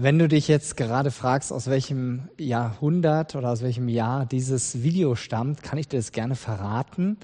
[0.00, 5.16] Wenn du dich jetzt gerade fragst, aus welchem Jahrhundert oder aus welchem Jahr dieses Video
[5.16, 7.16] stammt, kann ich dir das gerne verraten.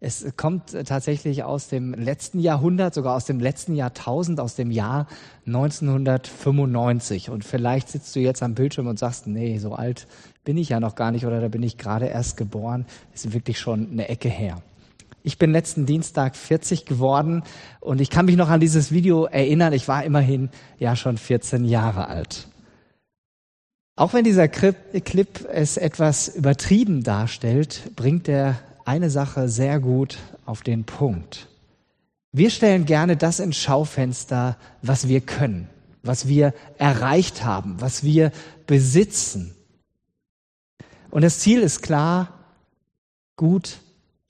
[0.00, 5.08] Es kommt tatsächlich aus dem letzten Jahrhundert, sogar aus dem letzten Jahrtausend, aus dem Jahr
[5.46, 7.28] 1995.
[7.28, 10.06] Und vielleicht sitzt du jetzt am Bildschirm und sagst, nee, so alt
[10.42, 12.86] bin ich ja noch gar nicht oder da bin ich gerade erst geboren.
[13.12, 14.62] Ist wirklich schon eine Ecke her.
[15.24, 17.44] Ich bin letzten Dienstag 40 geworden
[17.80, 19.72] und ich kann mich noch an dieses Video erinnern.
[19.72, 22.48] Ich war immerhin ja schon 14 Jahre alt.
[23.94, 30.62] Auch wenn dieser Clip es etwas übertrieben darstellt, bringt er eine Sache sehr gut auf
[30.62, 31.46] den Punkt.
[32.32, 35.68] Wir stellen gerne das ins Schaufenster, was wir können,
[36.02, 38.32] was wir erreicht haben, was wir
[38.66, 39.54] besitzen.
[41.10, 42.40] Und das Ziel ist klar,
[43.36, 43.78] gut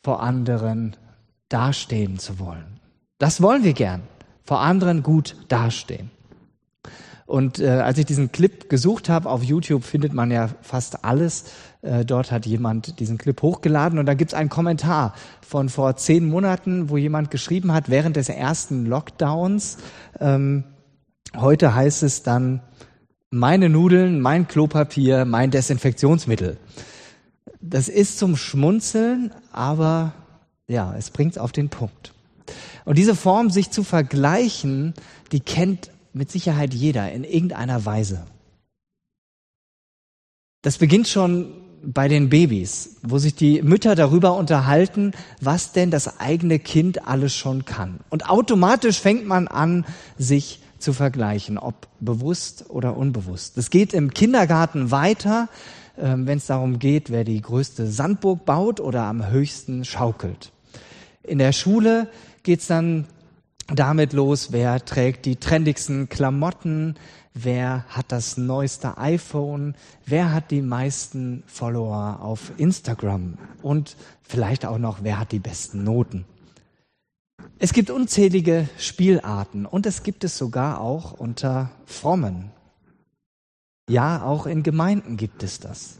[0.02, 0.96] vor anderen
[1.48, 2.80] dastehen zu wollen.
[3.18, 4.02] Das wollen wir gern,
[4.44, 6.10] vor anderen gut dastehen.
[7.26, 11.44] Und äh, als ich diesen Clip gesucht habe, auf YouTube findet man ja fast alles.
[11.80, 15.96] Äh, dort hat jemand diesen Clip hochgeladen und da gibt es einen Kommentar von vor
[15.96, 19.78] zehn Monaten, wo jemand geschrieben hat, während des ersten Lockdowns,
[20.20, 20.64] ähm,
[21.34, 22.60] heute heißt es dann,
[23.30, 26.58] meine Nudeln, mein Klopapier, mein Desinfektionsmittel.
[27.62, 30.12] Das ist zum Schmunzeln, aber
[30.66, 32.12] ja, es bringt auf den Punkt.
[32.84, 34.94] Und diese Form, sich zu vergleichen,
[35.30, 38.26] die kennt mit Sicherheit jeder in irgendeiner Weise.
[40.62, 41.52] Das beginnt schon
[41.84, 47.34] bei den Babys, wo sich die Mütter darüber unterhalten, was denn das eigene Kind alles
[47.34, 48.00] schon kann.
[48.10, 49.84] Und automatisch fängt man an,
[50.18, 53.56] sich zu vergleichen, ob bewusst oder unbewusst.
[53.56, 55.48] Es geht im Kindergarten weiter,
[55.96, 60.52] wenn es darum geht, wer die größte Sandburg baut oder am höchsten schaukelt.
[61.22, 62.08] In der Schule
[62.42, 63.06] geht's dann
[63.68, 66.96] damit los, wer trägt die trendigsten Klamotten,
[67.34, 69.74] wer hat das neueste iPhone,
[70.04, 75.84] wer hat die meisten Follower auf Instagram und vielleicht auch noch, wer hat die besten
[75.84, 76.24] Noten.
[77.58, 82.50] Es gibt unzählige Spielarten und es gibt es sogar auch unter Frommen.
[83.92, 85.98] Ja, auch in Gemeinden gibt es das.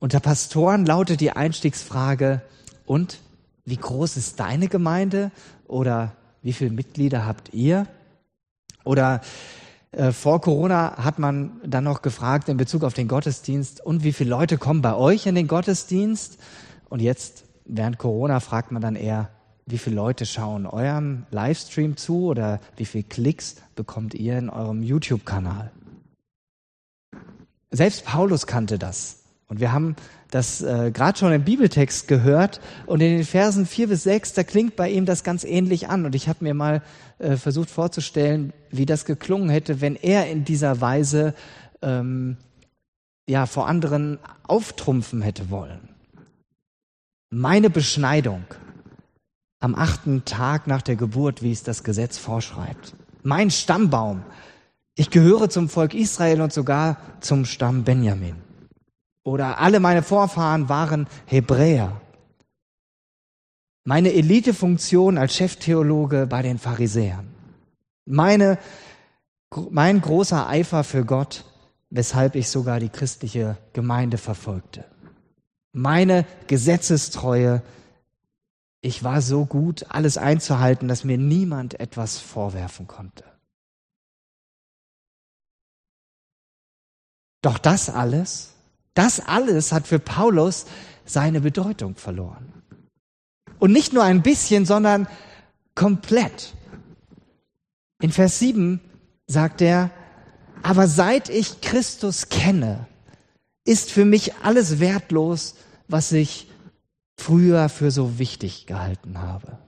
[0.00, 2.42] Unter Pastoren lautet die Einstiegsfrage,
[2.86, 3.20] und
[3.64, 5.30] wie groß ist deine Gemeinde?
[5.68, 7.86] Oder wie viele Mitglieder habt ihr?
[8.82, 9.20] Oder
[9.92, 14.12] äh, vor Corona hat man dann noch gefragt in Bezug auf den Gottesdienst, und wie
[14.12, 16.38] viele Leute kommen bei euch in den Gottesdienst?
[16.88, 19.30] Und jetzt, während Corona, fragt man dann eher,
[19.66, 24.82] wie viele Leute schauen eurem Livestream zu oder wie viele Klicks bekommt ihr in eurem
[24.82, 25.70] YouTube-Kanal?
[27.74, 29.20] Selbst Paulus kannte das.
[29.48, 29.96] Und wir haben
[30.30, 34.42] das äh, gerade schon im Bibeltext gehört und in den Versen vier bis sechs, da
[34.42, 36.06] klingt bei ihm das ganz ähnlich an.
[36.06, 36.82] Und ich habe mir mal
[37.18, 41.34] äh, versucht vorzustellen, wie das geklungen hätte, wenn er in dieser Weise
[41.82, 42.36] ähm,
[43.28, 45.88] ja vor anderen auftrumpfen hätte wollen.
[47.30, 48.44] Meine Beschneidung
[49.60, 52.94] am achten Tag nach der Geburt, wie es das Gesetz vorschreibt.
[53.22, 54.22] Mein Stammbaum.
[54.96, 58.36] Ich gehöre zum Volk Israel und sogar zum Stamm Benjamin.
[59.24, 62.00] Oder alle meine Vorfahren waren Hebräer.
[63.84, 67.26] Meine Elitefunktion als Cheftheologe bei den Pharisäern.
[68.06, 68.58] Meine,
[69.70, 71.44] mein großer Eifer für Gott,
[71.90, 74.84] weshalb ich sogar die christliche Gemeinde verfolgte.
[75.72, 77.62] Meine Gesetzestreue,
[78.80, 83.24] ich war so gut, alles einzuhalten, dass mir niemand etwas vorwerfen konnte.
[87.44, 88.54] Doch das alles
[88.94, 90.66] das alles hat für Paulus
[91.04, 92.52] seine Bedeutung verloren.
[93.58, 95.08] Und nicht nur ein bisschen, sondern
[95.74, 96.54] komplett.
[98.00, 98.80] In Vers 7
[99.26, 99.90] sagt er,
[100.62, 102.86] aber seit ich Christus kenne,
[103.64, 105.56] ist für mich alles wertlos,
[105.88, 106.50] was ich
[107.16, 109.58] früher für so wichtig gehalten habe.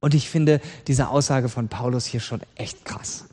[0.00, 3.24] Und ich finde diese Aussage von Paulus hier schon echt krass.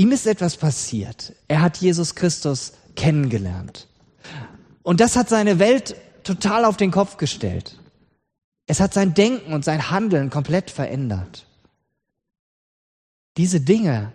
[0.00, 1.34] Ihm ist etwas passiert.
[1.46, 3.86] Er hat Jesus Christus kennengelernt.
[4.82, 5.94] Und das hat seine Welt
[6.24, 7.78] total auf den Kopf gestellt.
[8.66, 11.44] Es hat sein Denken und sein Handeln komplett verändert.
[13.36, 14.10] Diese Dinge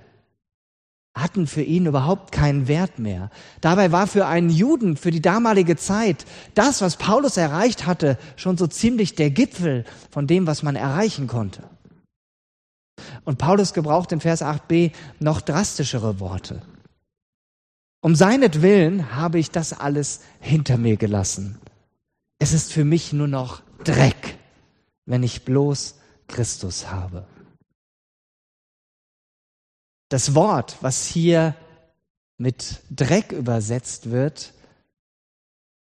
[1.13, 3.29] hatten für ihn überhaupt keinen Wert mehr.
[3.61, 8.57] Dabei war für einen Juden, für die damalige Zeit, das, was Paulus erreicht hatte, schon
[8.57, 11.61] so ziemlich der Gipfel von dem, was man erreichen konnte.
[13.23, 16.61] Und Paulus gebraucht in Vers 8b noch drastischere Worte.
[18.01, 21.59] Um seinetwillen habe ich das alles hinter mir gelassen.
[22.37, 24.37] Es ist für mich nur noch Dreck,
[25.05, 25.95] wenn ich bloß
[26.27, 27.25] Christus habe.
[30.09, 31.55] Das Wort, was hier
[32.37, 34.53] mit Dreck übersetzt wird,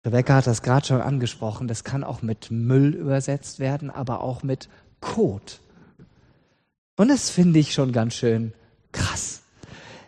[0.05, 4.43] Rebecca hat das gerade schon angesprochen, das kann auch mit Müll übersetzt werden, aber auch
[4.43, 4.69] mit
[5.01, 5.61] Kot.
[6.97, 8.53] Und das finde ich schon ganz schön
[8.93, 9.43] krass.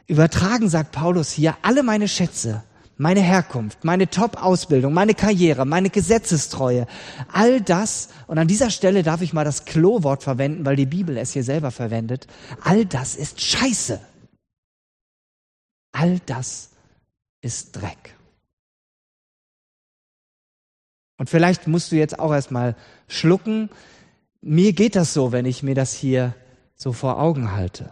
[0.07, 2.63] Übertragen sagt Paulus hier, alle meine Schätze,
[2.97, 6.87] meine Herkunft, meine Top-Ausbildung, meine Karriere, meine Gesetzestreue,
[7.33, 11.17] all das, und an dieser Stelle darf ich mal das Klo-Wort verwenden, weil die Bibel
[11.17, 12.29] es hier selber verwendet,
[12.63, 14.01] all das ist Scheiße.
[15.93, 16.71] All das
[17.41, 18.15] ist Dreck.
[21.19, 22.77] Und vielleicht musst du jetzt auch erstmal
[23.09, 23.71] schlucken.
[24.43, 26.35] Mir geht das so, wenn ich mir das hier
[26.77, 27.91] so vor Augen halte.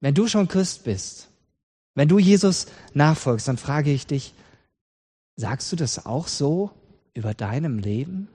[0.00, 1.28] Wenn du schon Christ bist,
[1.94, 4.34] wenn du Jesus nachfolgst, dann frage ich dich,
[5.36, 6.70] sagst du das auch so
[7.14, 8.28] über deinem Leben?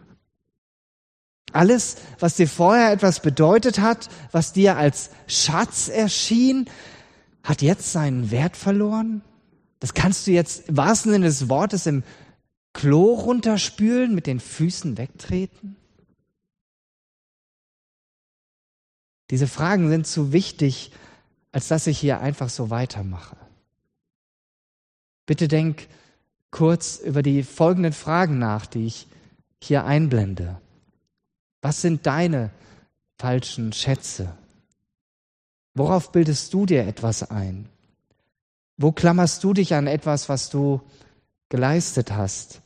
[1.53, 6.69] Alles, was dir vorher etwas bedeutet hat, was dir als Schatz erschien,
[7.43, 9.21] hat jetzt seinen Wert verloren?
[9.79, 12.03] Das kannst du jetzt im wahrsten Sinne des Wortes im
[12.73, 15.75] Klo runterspülen, mit den Füßen wegtreten?
[19.31, 20.91] Diese Fragen sind zu wichtig,
[21.53, 23.37] als dass ich hier einfach so weitermache.
[25.25, 25.87] Bitte denk
[26.51, 29.07] kurz über die folgenden Fragen nach, die ich
[29.63, 30.59] hier einblende.
[31.61, 32.51] Was sind deine
[33.17, 34.35] falschen Schätze?
[35.73, 37.69] Worauf bildest du dir etwas ein?
[38.75, 40.81] Wo klammerst du dich an etwas, was du
[41.47, 42.61] geleistet hast,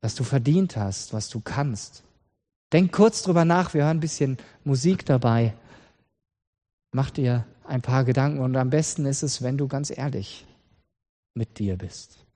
[0.00, 2.02] was du verdient hast, was du kannst?
[2.72, 5.54] Denk kurz drüber nach, wir hören ein bisschen Musik dabei.
[6.92, 10.46] Mach dir ein paar Gedanken und am besten ist es, wenn du ganz ehrlich
[11.34, 12.27] mit dir bist.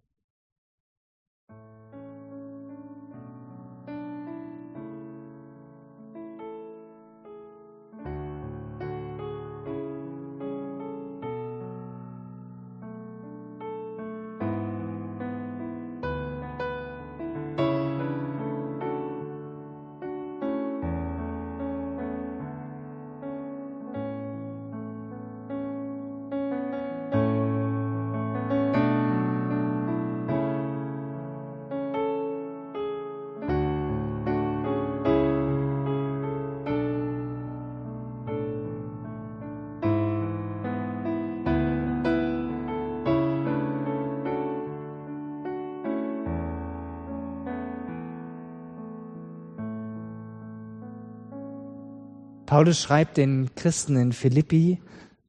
[52.52, 54.78] Paulus schreibt den Christen in Philippi,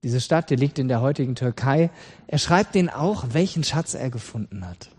[0.04, 1.90] diese Stadt, die liegt in der heutigen Türkei,
[2.28, 4.90] er schreibt denen auch, welchen Schatz er gefunden hat.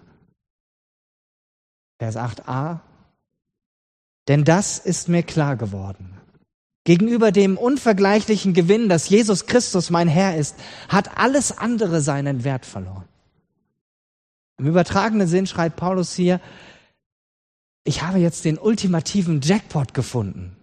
[1.99, 2.81] Vers 8a.
[4.27, 6.19] Denn das ist mir klar geworden.
[6.85, 10.57] Gegenüber dem unvergleichlichen Gewinn, dass Jesus Christus mein Herr ist,
[10.89, 13.05] hat alles andere seinen Wert verloren.
[14.57, 16.41] Im übertragenen Sinn schreibt Paulus hier,
[17.85, 20.54] ich habe jetzt den ultimativen Jackpot gefunden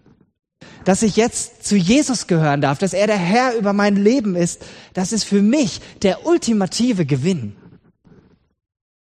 [0.83, 4.65] dass ich jetzt zu Jesus gehören darf, dass er der Herr über mein Leben ist,
[4.93, 7.55] das ist für mich der ultimative Gewinn.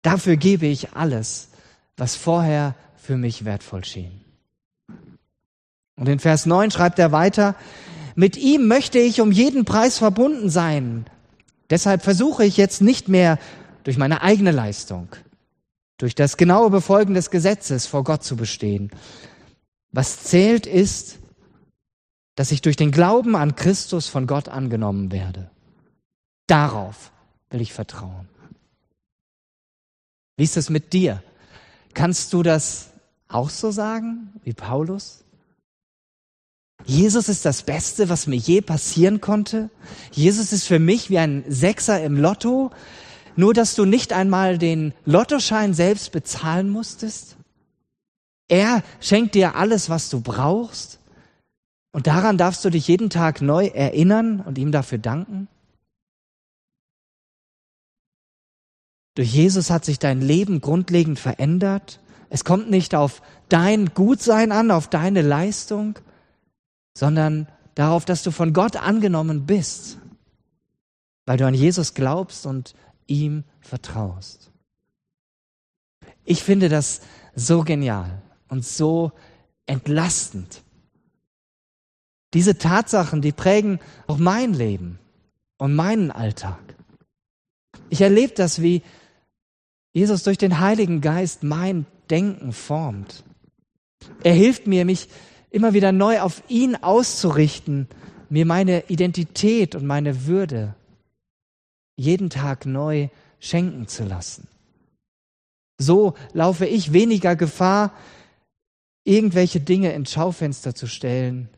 [0.03, 1.49] Dafür gebe ich alles,
[1.97, 4.21] was vorher für mich wertvoll schien.
[5.97, 7.55] Und in Vers 9 schreibt er weiter,
[8.15, 11.07] mit ihm möchte ich um jeden Preis verbunden sein.
[11.71, 13.39] Deshalb versuche ich jetzt nicht mehr
[13.83, 15.09] durch meine eigene Leistung,
[15.99, 18.91] durch das genaue Befolgen des Gesetzes vor Gott zu bestehen.
[19.91, 21.19] Was zählt ist,
[22.35, 25.51] dass ich durch den Glauben an Christus von Gott angenommen werde.
[26.47, 27.13] Darauf
[27.51, 28.29] will ich vertrauen.
[30.37, 31.23] Wie ist es mit dir?
[31.95, 32.91] Kannst du das
[33.29, 35.25] auch so sagen wie Paulus?
[36.85, 39.71] Jesus ist das Beste, was mir je passieren konnte.
[40.11, 42.73] Jesus ist für mich wie ein Sechser im Lotto,
[43.37, 47.37] nur dass du nicht einmal den Lottoschein selbst bezahlen musstest.
[48.49, 50.99] Er schenkt dir alles, was du brauchst.
[51.95, 55.47] Und daran darfst du dich jeden Tag neu erinnern und ihm dafür danken.
[59.15, 62.01] Durch Jesus hat sich dein Leben grundlegend verändert.
[62.31, 66.01] Es kommt nicht auf dein Gutsein an, auf deine Leistung,
[66.99, 67.47] sondern
[67.77, 69.99] darauf, dass du von Gott angenommen bist,
[71.27, 72.75] weil du an Jesus glaubst und
[73.07, 74.51] ihm vertraust.
[76.25, 77.03] Ich finde das
[77.37, 79.13] so genial und so
[79.67, 80.64] entlastend.
[82.35, 84.99] Diese Tatsachen, die prägen auch mein Leben
[85.57, 86.61] und meinen Alltag.
[87.89, 88.83] Ich erlebe das, wie
[89.93, 93.25] Jesus durch den Heiligen Geist mein Denken formt.
[94.23, 95.09] Er hilft mir, mich
[95.51, 97.89] immer wieder neu auf ihn auszurichten
[98.35, 100.75] mir meine Identität und meine Würde
[101.97, 104.49] jeden Tag neu schenken zu lassen.
[105.79, 107.93] So laufe ich weniger Gefahr,
[109.05, 111.49] irgendwelche Dinge ins Schaufenster zu stellen,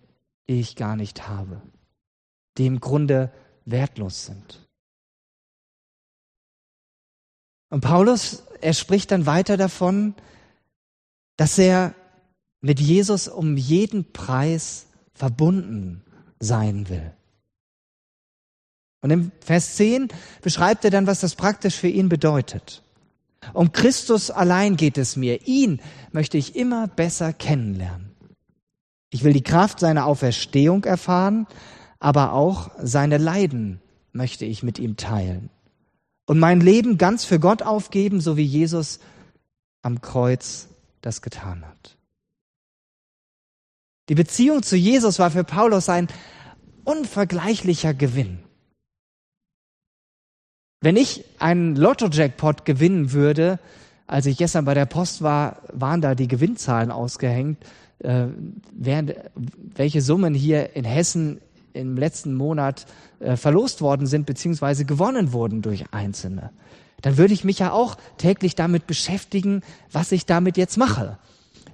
[0.46, 1.62] ich gar nicht habe,
[2.58, 3.32] die im Grunde
[3.64, 4.66] wertlos sind.
[7.68, 10.14] Und Paulus, er spricht dann weiter davon,
[11.36, 11.94] dass er
[12.60, 16.04] mit Jesus um jeden Preis verbunden
[16.38, 17.12] sein will.
[19.02, 20.08] Und im Vers 10
[20.42, 22.82] beschreibt er dann, was das praktisch für ihn bedeutet.
[23.52, 25.46] Um Christus allein geht es mir.
[25.46, 25.80] Ihn
[26.12, 28.05] möchte ich immer besser kennenlernen.
[29.10, 31.46] Ich will die Kraft seiner Auferstehung erfahren,
[31.98, 33.80] aber auch seine Leiden
[34.12, 35.50] möchte ich mit ihm teilen.
[36.26, 38.98] Und mein Leben ganz für Gott aufgeben, so wie Jesus
[39.82, 40.68] am Kreuz
[41.00, 41.96] das getan hat.
[44.08, 46.08] Die Beziehung zu Jesus war für Paulus ein
[46.84, 48.40] unvergleichlicher Gewinn.
[50.80, 53.58] Wenn ich einen Lotto-Jackpot gewinnen würde,
[54.06, 57.58] als ich gestern bei der Post war, waren da die Gewinnzahlen ausgehängt,
[58.00, 58.26] äh,
[58.72, 59.14] während,
[59.74, 61.40] welche Summen hier in Hessen
[61.72, 62.86] im letzten Monat
[63.20, 66.50] äh, verlost worden sind, beziehungsweise gewonnen wurden durch Einzelne.
[67.02, 69.62] Dann würde ich mich ja auch täglich damit beschäftigen,
[69.92, 71.18] was ich damit jetzt mache.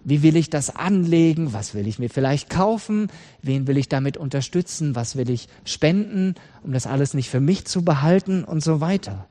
[0.05, 1.53] Wie will ich das anlegen?
[1.53, 3.09] Was will ich mir vielleicht kaufen?
[3.41, 4.97] Wen will ich damit unterstützen?
[4.97, 9.27] Was will ich spenden, um das alles nicht für mich zu behalten und so weiter?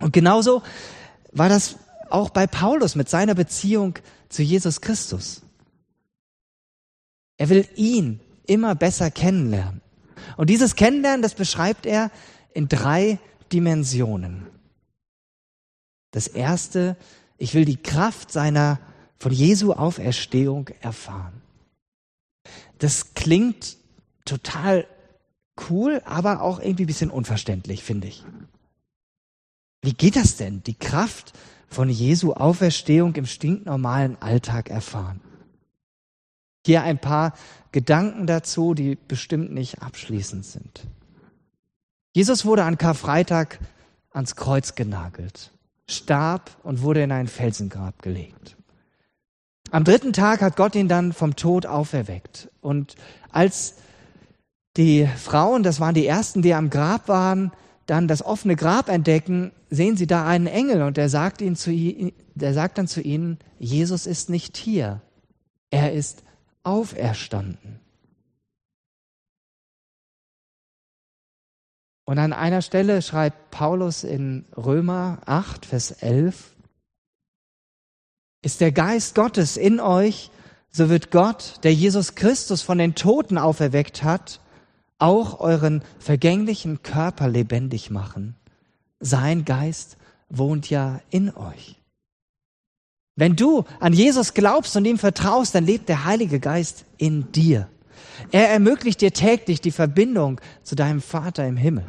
[0.00, 0.62] Und genauso
[1.32, 1.76] war das
[2.10, 3.94] auch bei Paulus mit seiner Beziehung
[4.28, 5.42] zu Jesus Christus.
[7.38, 9.80] Er will ihn immer besser kennenlernen.
[10.36, 12.10] Und dieses Kennenlernen, das beschreibt er
[12.54, 13.18] in drei
[13.52, 14.46] Dimensionen.
[16.10, 16.96] Das erste,
[17.38, 18.78] ich will die Kraft seiner
[19.18, 21.42] von Jesu Auferstehung erfahren.
[22.78, 23.76] Das klingt
[24.24, 24.86] total
[25.70, 28.24] cool, aber auch irgendwie ein bisschen unverständlich, finde ich.
[29.82, 31.32] Wie geht das denn, die Kraft
[31.68, 35.20] von Jesu Auferstehung im stinknormalen Alltag erfahren?
[36.64, 37.34] Hier ein paar
[37.72, 40.86] Gedanken dazu, die bestimmt nicht abschließend sind.
[42.14, 43.58] Jesus wurde an Karfreitag
[44.10, 45.50] ans Kreuz genagelt,
[45.88, 48.56] starb und wurde in ein Felsengrab gelegt.
[49.70, 52.50] Am dritten Tag hat Gott ihn dann vom Tod auferweckt.
[52.60, 52.94] Und
[53.30, 53.76] als
[54.76, 57.52] die Frauen, das waren die ersten, die am Grab waren,
[57.86, 61.72] dann das offene Grab entdecken, sehen sie da einen Engel und der sagt, ihnen zu,
[62.34, 65.00] der sagt dann zu ihnen, Jesus ist nicht hier,
[65.70, 66.22] er ist
[66.62, 67.80] auferstanden.
[72.04, 76.54] Und an einer Stelle schreibt Paulus in Römer 8, Vers 11,
[78.42, 80.30] ist der Geist Gottes in euch,
[80.70, 84.40] so wird Gott, der Jesus Christus von den Toten auferweckt hat,
[84.98, 88.36] auch euren vergänglichen Körper lebendig machen.
[89.00, 89.96] Sein Geist
[90.28, 91.81] wohnt ja in euch.
[93.16, 97.68] Wenn du an Jesus glaubst und ihm vertraust, dann lebt der Heilige Geist in dir.
[98.30, 101.84] Er ermöglicht dir täglich die Verbindung zu deinem Vater im Himmel.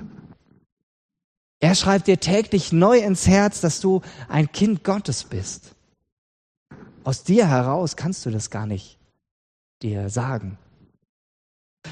[1.60, 5.76] Er schreibt dir täglich neu ins Herz, dass du ein Kind Gottes bist.
[7.06, 8.98] Aus dir heraus kannst du das gar nicht
[9.82, 10.58] dir sagen.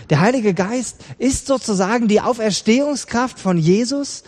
[0.10, 4.24] Der Heilige Geist ist sozusagen die Auferstehungskraft von Jesus,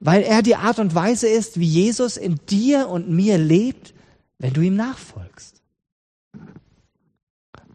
[0.00, 3.91] weil er die Art und Weise ist, wie Jesus in dir und mir lebt,
[4.42, 5.62] wenn du ihm nachfolgst.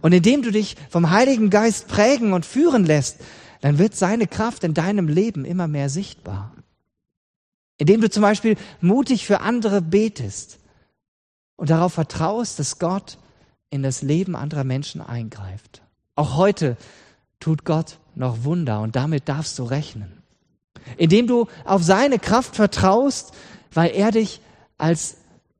[0.01, 3.21] Und indem du dich vom Heiligen Geist prägen und führen lässt,
[3.61, 6.53] dann wird seine Kraft in deinem Leben immer mehr sichtbar.
[7.77, 10.59] Indem du zum Beispiel mutig für andere betest,
[11.55, 13.17] und darauf vertraust, dass Gott
[13.69, 15.81] in das Leben anderer Menschen eingreift.
[16.15, 16.77] Auch heute
[17.39, 20.21] tut Gott noch Wunder und damit darfst du rechnen.
[20.97, 23.33] Indem du auf seine Kraft vertraust,
[23.73, 24.39] weil er dich
[24.77, 25.17] als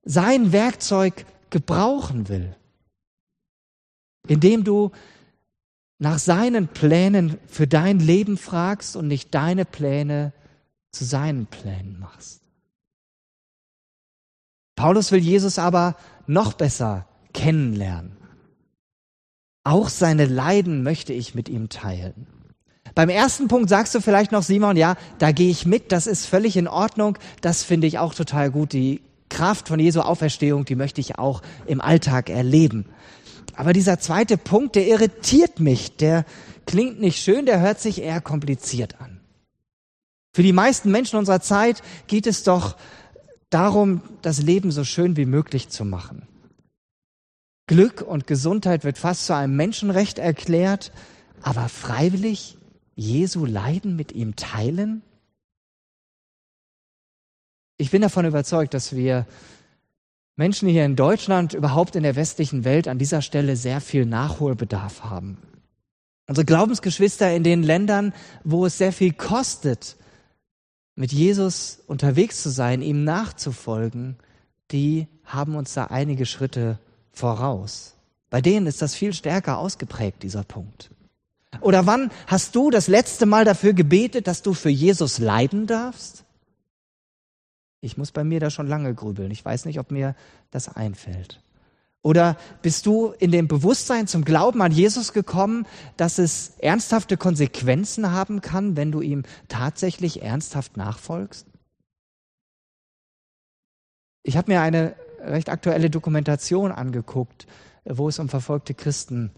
[0.07, 2.55] sein Werkzeug gebrauchen will.
[4.27, 4.91] Indem du
[5.99, 10.33] nach seinen Plänen für dein Leben fragst und nicht deine Pläne
[10.91, 12.41] zu seinen Plänen machst.
[14.75, 15.95] Paulus will Jesus aber
[16.27, 18.15] noch besser kennenlernen.
[19.63, 22.27] Auch seine Leiden möchte ich mit ihm teilen.
[22.95, 26.25] Beim ersten Punkt sagst du vielleicht noch, Simon, ja, da gehe ich mit, das ist
[26.25, 28.71] völlig in Ordnung, das finde ich auch total gut.
[28.71, 32.85] Die Kraft von Jesu Auferstehung, die möchte ich auch im Alltag erleben.
[33.55, 36.25] Aber dieser zweite Punkt, der irritiert mich, der
[36.65, 39.19] klingt nicht schön, der hört sich eher kompliziert an.
[40.33, 42.77] Für die meisten Menschen unserer Zeit geht es doch
[43.49, 46.27] darum, das Leben so schön wie möglich zu machen.
[47.65, 50.91] Glück und Gesundheit wird fast zu einem Menschenrecht erklärt,
[51.41, 52.57] aber freiwillig
[52.95, 55.01] Jesu Leiden mit ihm teilen?
[57.77, 59.25] Ich bin davon überzeugt, dass wir
[60.35, 65.03] Menschen hier in Deutschland, überhaupt in der westlichen Welt an dieser Stelle sehr viel Nachholbedarf
[65.03, 65.37] haben.
[66.27, 69.95] Unsere Glaubensgeschwister in den Ländern, wo es sehr viel kostet,
[70.95, 74.17] mit Jesus unterwegs zu sein, ihm nachzufolgen,
[74.71, 76.79] die haben uns da einige Schritte
[77.11, 77.95] voraus.
[78.29, 80.89] Bei denen ist das viel stärker ausgeprägt, dieser Punkt.
[81.61, 86.25] Oder wann hast du das letzte Mal dafür gebetet, dass du für Jesus leiden darfst?
[87.87, 89.31] Ich muss bei mir da schon lange grübeln.
[89.31, 90.13] Ich weiß nicht, ob mir
[90.51, 91.41] das einfällt.
[92.01, 95.65] Oder bist du in dem Bewusstsein zum Glauben an Jesus gekommen,
[95.95, 101.47] dass es ernsthafte Konsequenzen haben kann, wenn du ihm tatsächlich ernsthaft nachfolgst?
[104.23, 107.47] Ich habe mir eine recht aktuelle Dokumentation angeguckt,
[107.85, 109.31] wo es um verfolgte Christen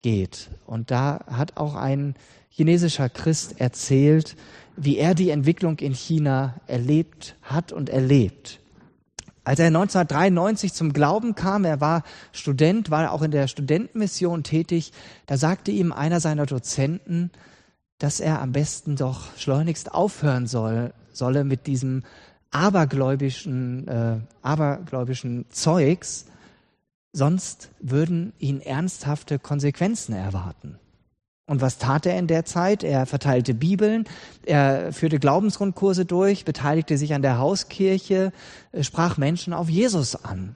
[0.00, 0.48] geht.
[0.64, 2.14] Und da hat auch ein
[2.48, 4.36] chinesischer Christ erzählt,
[4.76, 8.60] wie er die Entwicklung in China erlebt hat und erlebt.
[9.44, 14.92] Als er 1993 zum Glauben kam, er war Student, war auch in der Studentenmission tätig,
[15.26, 17.30] da sagte ihm einer seiner Dozenten,
[17.98, 22.04] dass er am besten doch schleunigst aufhören soll, solle mit diesem
[22.52, 26.26] abergläubischen, äh, abergläubischen Zeugs,
[27.12, 30.78] sonst würden ihn ernsthafte Konsequenzen erwarten.
[31.52, 32.82] Und was tat er in der Zeit?
[32.82, 34.04] Er verteilte Bibeln,
[34.46, 38.32] er führte Glaubensgrundkurse durch, beteiligte sich an der Hauskirche,
[38.72, 40.54] äh, sprach Menschen auf Jesus an.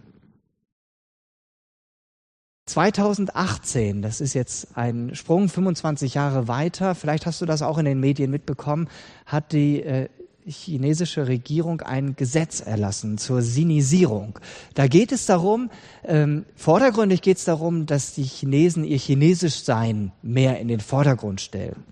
[2.64, 7.84] 2018, das ist jetzt ein Sprung 25 Jahre weiter, vielleicht hast du das auch in
[7.84, 8.88] den Medien mitbekommen,
[9.26, 10.08] hat die äh,
[10.46, 14.38] chinesische Regierung ein Gesetz erlassen zur Sinisierung.
[14.74, 15.70] Da geht es darum,
[16.04, 21.84] ähm, vordergründig geht es darum, dass die Chinesen ihr Chinesischsein mehr in den Vordergrund stellen.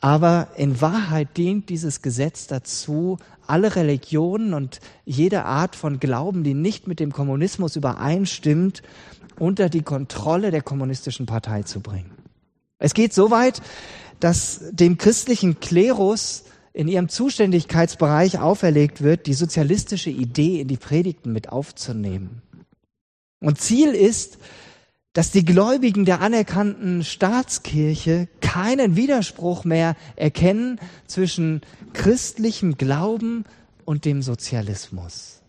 [0.00, 6.54] Aber in Wahrheit dient dieses Gesetz dazu, alle Religionen und jede Art von Glauben, die
[6.54, 8.82] nicht mit dem Kommunismus übereinstimmt,
[9.38, 12.12] unter die Kontrolle der kommunistischen Partei zu bringen.
[12.78, 13.60] Es geht so weit,
[14.20, 16.44] dass dem christlichen Klerus
[16.78, 22.40] in ihrem Zuständigkeitsbereich auferlegt wird, die sozialistische Idee in die Predigten mit aufzunehmen.
[23.40, 24.38] Und Ziel ist,
[25.12, 31.62] dass die Gläubigen der anerkannten Staatskirche keinen Widerspruch mehr erkennen zwischen
[31.94, 33.42] christlichem Glauben
[33.84, 35.42] und dem Sozialismus.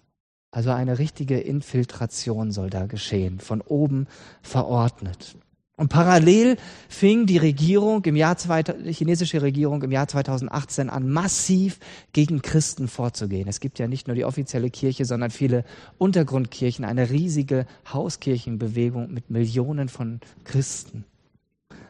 [0.49, 4.07] Also eine richtige Infiltration soll da geschehen, von oben
[4.41, 5.35] verordnet.
[5.79, 6.57] Und parallel
[6.89, 11.79] fing die Regierung im Jahr die chinesische Regierung im Jahr 2018 an, massiv
[12.11, 13.47] gegen Christen vorzugehen.
[13.47, 15.63] Es gibt ja nicht nur die offizielle Kirche, sondern viele
[15.97, 21.05] Untergrundkirchen, eine riesige Hauskirchenbewegung mit Millionen von Christen.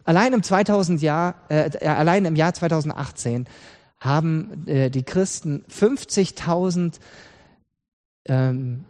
[0.04, 3.48] Allein im, 2000 Jahr, äh, äh, allein im Jahr 2018
[4.00, 7.00] haben äh, die Christen 50.000
[8.26, 8.86] ähm,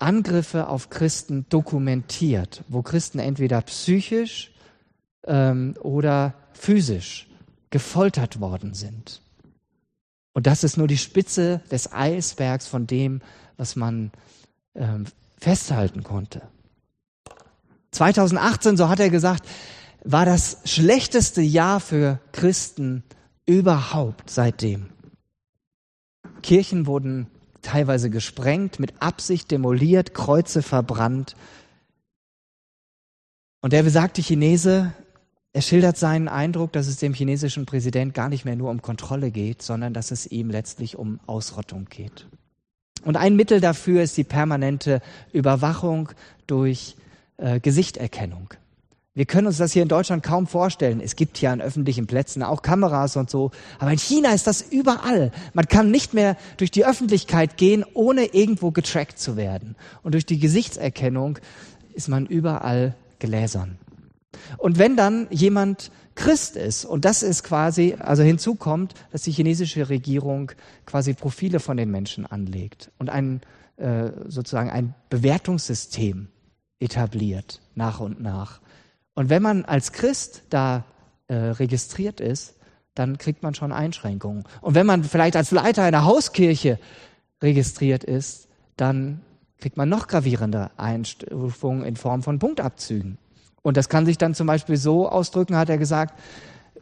[0.00, 4.52] Angriffe auf Christen dokumentiert, wo Christen entweder psychisch
[5.26, 7.28] ähm, oder physisch
[7.70, 9.22] gefoltert worden sind.
[10.32, 13.20] Und das ist nur die Spitze des Eisbergs von dem,
[13.56, 14.10] was man
[14.74, 15.04] ähm,
[15.38, 16.42] festhalten konnte.
[17.92, 19.46] 2018, so hat er gesagt,
[20.04, 23.02] war das schlechteste Jahr für Christen
[23.46, 24.86] überhaupt seitdem.
[26.42, 27.26] Kirchen wurden
[27.62, 31.36] teilweise gesprengt, mit Absicht demoliert, Kreuze verbrannt.
[33.60, 34.92] Und der besagte Chinese,
[35.52, 39.30] er schildert seinen Eindruck, dass es dem chinesischen Präsident gar nicht mehr nur um Kontrolle
[39.30, 42.28] geht, sondern dass es ihm letztlich um Ausrottung geht.
[43.04, 45.00] Und ein Mittel dafür ist die permanente
[45.32, 46.10] Überwachung
[46.46, 46.96] durch
[47.38, 48.54] äh, Gesichterkennung.
[49.14, 51.00] Wir können uns das hier in Deutschland kaum vorstellen.
[51.00, 53.50] Es gibt ja an öffentlichen Plätzen auch Kameras und so.
[53.80, 55.32] Aber in China ist das überall.
[55.52, 59.74] Man kann nicht mehr durch die Öffentlichkeit gehen, ohne irgendwo getrackt zu werden.
[60.04, 61.40] Und durch die Gesichtserkennung
[61.92, 63.78] ist man überall gläsern.
[64.58, 69.88] Und wenn dann jemand Christ ist, und das ist quasi, also hinzukommt, dass die chinesische
[69.88, 70.52] Regierung
[70.86, 73.40] quasi Profile von den Menschen anlegt und ein,
[73.76, 76.28] äh, sozusagen ein Bewertungssystem
[76.78, 78.60] etabliert, nach und nach
[79.14, 80.84] und wenn man als Christ da
[81.28, 82.54] äh, registriert ist,
[82.94, 84.44] dann kriegt man schon Einschränkungen.
[84.60, 86.78] Und wenn man vielleicht als Leiter einer Hauskirche
[87.42, 89.20] registriert ist, dann
[89.58, 93.18] kriegt man noch gravierende Einstufungen in Form von Punktabzügen.
[93.62, 96.18] Und das kann sich dann zum Beispiel so ausdrücken, hat er gesagt,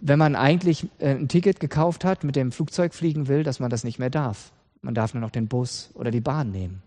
[0.00, 3.70] wenn man eigentlich äh, ein Ticket gekauft hat, mit dem Flugzeug fliegen will, dass man
[3.70, 4.52] das nicht mehr darf.
[4.80, 6.82] Man darf nur noch den Bus oder die Bahn nehmen.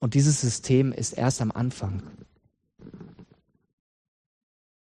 [0.00, 2.02] Und dieses System ist erst am Anfang.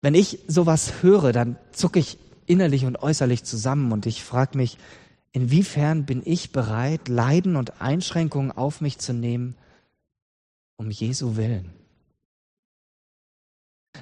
[0.05, 3.91] Wenn ich sowas höre, dann zucke ich innerlich und äußerlich zusammen.
[3.91, 4.77] Und ich frage mich,
[5.33, 9.55] inwiefern bin ich bereit, Leiden und Einschränkungen auf mich zu nehmen,
[10.77, 11.71] um Jesu willen?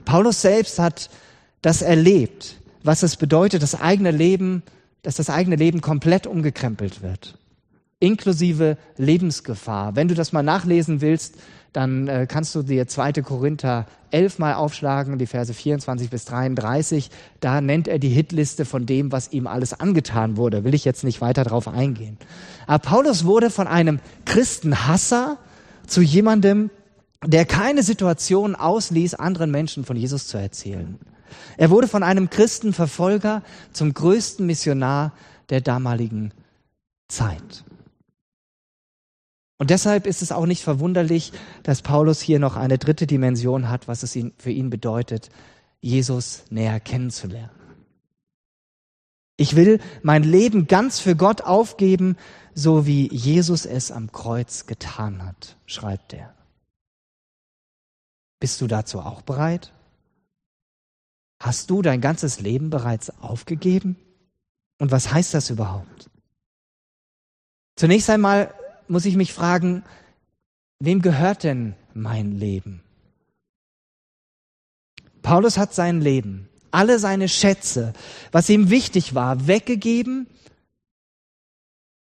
[0.04, 1.08] Paulus selbst hat
[1.60, 4.64] das erlebt, was es bedeutet, das eigene Leben,
[5.02, 7.38] dass das eigene Leben komplett umgekrempelt wird.
[8.02, 9.94] Inklusive Lebensgefahr.
[9.94, 11.36] Wenn du das mal nachlesen willst,
[11.72, 13.12] dann äh, kannst du dir 2.
[13.22, 17.10] Korinther 11 mal aufschlagen, die Verse 24 bis 33.
[17.38, 20.64] Da nennt er die Hitliste von dem, was ihm alles angetan wurde.
[20.64, 22.18] Will ich jetzt nicht weiter drauf eingehen.
[22.66, 25.38] Aber Paulus wurde von einem Christenhasser
[25.86, 26.70] zu jemandem,
[27.24, 30.98] der keine Situation ausließ, anderen Menschen von Jesus zu erzählen.
[31.56, 35.12] Er wurde von einem Christenverfolger zum größten Missionar
[35.50, 36.32] der damaligen
[37.06, 37.64] Zeit.
[39.62, 43.86] Und deshalb ist es auch nicht verwunderlich, dass Paulus hier noch eine dritte Dimension hat,
[43.86, 45.28] was es für ihn bedeutet,
[45.80, 47.48] Jesus näher kennenzulernen.
[49.36, 52.16] Ich will mein Leben ganz für Gott aufgeben,
[52.56, 56.34] so wie Jesus es am Kreuz getan hat, schreibt er.
[58.40, 59.72] Bist du dazu auch bereit?
[61.38, 63.94] Hast du dein ganzes Leben bereits aufgegeben?
[64.80, 66.10] Und was heißt das überhaupt?
[67.76, 68.52] Zunächst einmal
[68.92, 69.84] muss ich mich fragen,
[70.78, 72.82] wem gehört denn mein Leben?
[75.22, 77.94] Paulus hat sein Leben, alle seine Schätze,
[78.32, 80.26] was ihm wichtig war, weggegeben,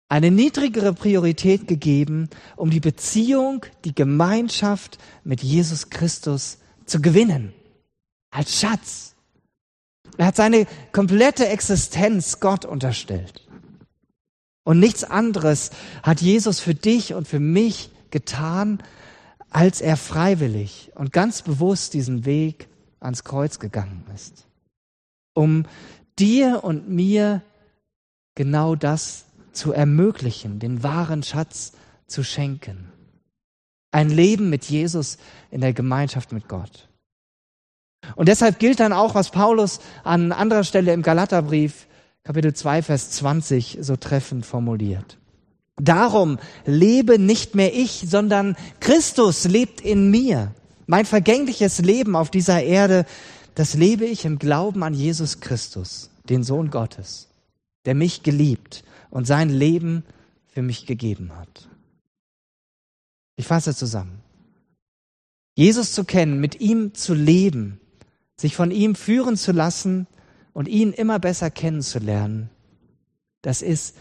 [0.09, 7.55] eine niedrigere Priorität gegeben, um die Beziehung, die Gemeinschaft mit Jesus Christus zu gewinnen.
[8.31, 9.15] Als Schatz.
[10.19, 13.46] Er hat seine komplette Existenz Gott unterstellt.
[14.67, 15.71] Und nichts anderes
[16.03, 18.83] hat Jesus für dich und für mich getan,
[19.49, 22.67] als er freiwillig und ganz bewusst diesen Weg
[22.99, 24.49] ans Kreuz gegangen ist,
[25.35, 25.67] um
[26.19, 27.43] dir und mir
[28.35, 31.75] genau das zu ermöglichen, den wahren Schatz
[32.09, 32.91] zu schenken.
[33.93, 35.19] Ein Leben mit Jesus
[35.53, 36.89] in der Gemeinschaft mit Gott.
[38.17, 41.87] Und deshalb gilt dann auch, was Paulus an anderer Stelle im Galaterbrief
[42.27, 45.17] Kapitel 2, Vers 20 so treffend formuliert.
[45.77, 50.53] Darum lebe nicht mehr ich, sondern Christus lebt in mir.
[50.89, 53.07] Mein vergängliches Leben auf dieser Erde,
[53.55, 57.29] das lebe ich im Glauben an Jesus Christus, den Sohn Gottes,
[57.85, 60.03] der mich geliebt und sein Leben
[60.49, 61.69] für mich gegeben hat.
[63.37, 64.19] Ich fasse zusammen.
[65.55, 67.81] Jesus zu kennen, mit ihm zu leben,
[68.37, 70.09] sich von ihm führen zu lassen,
[70.57, 72.49] und ihn immer besser kennenzulernen,
[73.43, 73.95] das ist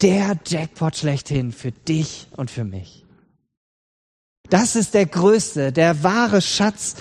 [0.00, 3.04] der Jackpot schlechthin für dich und für mich.
[4.48, 6.94] Das ist der größte, der wahre Schatz,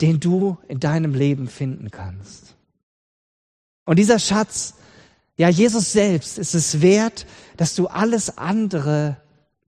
[0.00, 2.56] den du in deinem Leben finden kannst.
[3.84, 4.74] Und dieser Schatz,
[5.36, 7.24] ja, Jesus selbst ist es wert,
[7.56, 9.16] dass du alles andere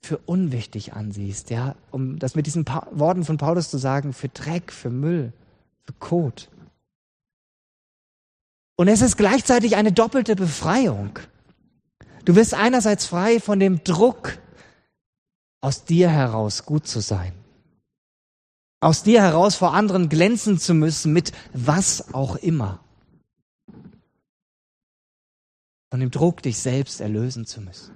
[0.01, 4.29] für unwichtig ansiehst, ja, um das mit diesen pa Worten von Paulus zu sagen, für
[4.29, 5.33] Dreck, für Müll,
[5.85, 6.49] für Kot.
[8.81, 11.19] Und es ist gleichzeitig eine doppelte Befreiung.
[12.25, 14.39] Du wirst einerseits frei von dem Druck,
[15.61, 17.35] aus dir heraus gut zu sein.
[18.81, 22.83] Aus dir heraus vor anderen glänzen zu müssen mit was auch immer.
[25.91, 27.95] Von dem Druck, dich selbst erlösen zu müssen.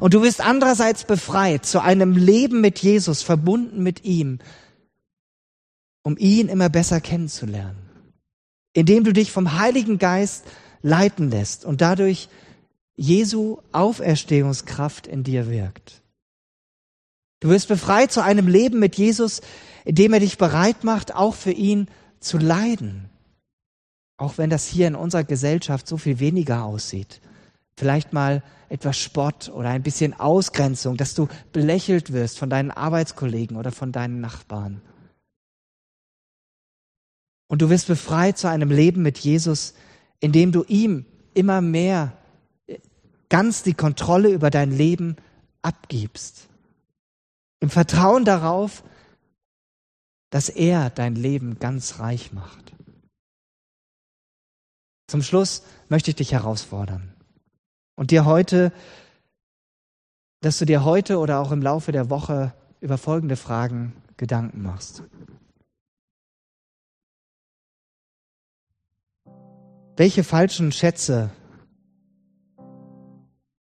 [0.00, 4.40] Und du wirst andererseits befreit zu einem Leben mit Jesus, verbunden mit ihm,
[6.02, 7.87] um ihn immer besser kennenzulernen
[8.72, 10.44] indem du dich vom Heiligen Geist
[10.82, 12.28] leiten lässt und dadurch
[12.96, 16.02] Jesu Auferstehungskraft in dir wirkt.
[17.40, 19.40] Du wirst befreit zu einem Leben mit Jesus,
[19.84, 21.86] indem er dich bereit macht, auch für ihn
[22.18, 23.08] zu leiden.
[24.16, 27.20] Auch wenn das hier in unserer Gesellschaft so viel weniger aussieht.
[27.76, 33.56] Vielleicht mal etwas Spott oder ein bisschen Ausgrenzung, dass du belächelt wirst von deinen Arbeitskollegen
[33.56, 34.82] oder von deinen Nachbarn.
[37.48, 39.74] Und du wirst befreit zu einem Leben mit Jesus,
[40.20, 42.16] indem du ihm immer mehr
[43.28, 45.16] ganz die Kontrolle über dein Leben
[45.62, 46.48] abgibst.
[47.60, 48.84] Im Vertrauen darauf,
[50.30, 52.72] dass er dein Leben ganz reich macht.
[55.08, 57.14] Zum Schluss möchte ich dich herausfordern
[57.96, 58.72] und dir heute,
[60.40, 65.02] dass du dir heute oder auch im Laufe der Woche über folgende Fragen Gedanken machst.
[69.98, 71.30] Welche falschen Schätze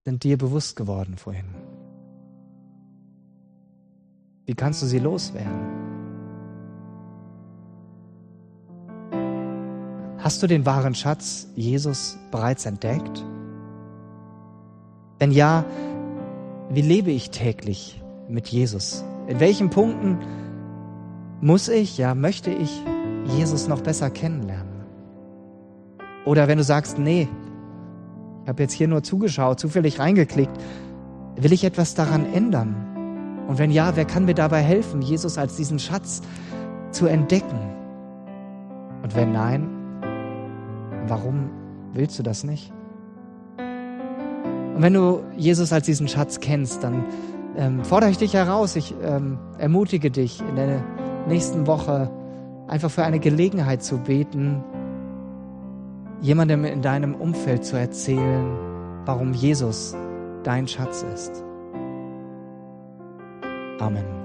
[0.05, 1.47] sind dir bewusst geworden vorhin?
[4.45, 5.59] Wie kannst du sie loswerden?
[10.19, 13.25] Hast du den wahren Schatz Jesus bereits entdeckt?
[15.19, 15.65] Wenn ja,
[16.69, 19.03] wie lebe ich täglich mit Jesus?
[19.29, 20.19] In welchen Punkten
[21.41, 22.83] muss ich, ja, möchte ich
[23.25, 24.68] Jesus noch besser kennenlernen?
[26.29, 27.27] Oder wenn du sagst, nee,
[28.43, 30.53] ich habe jetzt hier nur zugeschaut, zufällig reingeklickt,
[31.37, 32.77] will ich etwas daran ändern?
[33.49, 36.21] Und wenn ja, wer kann mir dabei helfen, Jesus als diesen Schatz
[36.91, 37.59] zu entdecken?
[39.03, 39.71] Und wenn nein,
[41.07, 41.49] warum
[41.95, 42.75] willst du das nicht?
[43.57, 47.07] Und wenn du Jesus als diesen Schatz kennst, dann
[47.57, 50.85] ähm, fordere ich dich heraus, ich ähm, ermutige dich in der
[51.27, 52.11] nächsten Woche
[52.67, 54.63] einfach für eine Gelegenheit zu beten,
[56.21, 58.47] jemandem in deinem Umfeld zu erzählen,
[59.05, 59.95] warum Jesus
[60.45, 61.45] dein Schatz ist.
[63.79, 64.18] Amen.